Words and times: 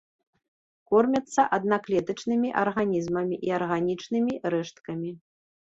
Кормяцца 0.93 1.41
аднаклетачнымі 1.59 2.49
арганізмамі 2.65 3.35
і 3.51 3.55
арганічнымі 3.61 4.33
рэшткамі. 4.57 5.11